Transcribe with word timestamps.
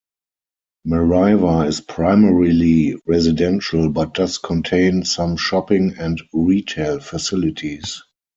Merriwa 0.87 1.67
is 1.67 1.79
primarily 1.79 2.95
residential, 3.05 3.87
but 3.91 4.15
does 4.15 4.39
contain 4.39 5.05
some 5.05 5.37
shopping 5.37 5.93
and 5.99 6.19
retail 6.33 6.99
facilities. 6.99 8.01